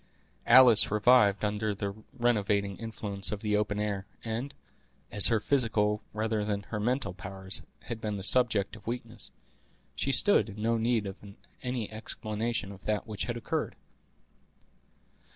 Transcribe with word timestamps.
Alice 0.47 0.89
revived 0.89 1.45
under 1.45 1.75
the 1.75 1.93
renovating 2.17 2.75
influence 2.77 3.31
of 3.31 3.41
the 3.41 3.55
open 3.55 3.79
air, 3.79 4.07
and, 4.23 4.55
as 5.11 5.27
her 5.27 5.39
physical 5.39 6.01
rather 6.11 6.43
than 6.43 6.63
her 6.63 6.79
mental 6.79 7.13
powers 7.13 7.61
had 7.81 8.01
been 8.01 8.17
the 8.17 8.23
subject 8.23 8.75
of 8.75 8.87
weakness, 8.87 9.29
she 9.95 10.11
stood 10.11 10.49
in 10.49 10.59
no 10.63 10.75
need 10.75 11.05
of 11.05 11.17
any 11.61 11.87
explanation 11.91 12.71
of 12.71 12.85
that 12.85 13.05
which 13.05 13.25
had 13.25 13.37
occurred. 13.37 13.75